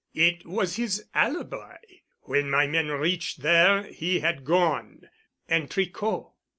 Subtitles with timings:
[0.15, 1.77] It was his alibi.
[2.21, 5.07] When my men reached there, he had gone."
[5.47, 6.31] "And Tricot?"